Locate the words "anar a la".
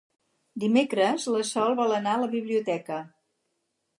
1.99-2.31